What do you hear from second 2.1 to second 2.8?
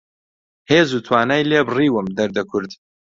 دەردە کورد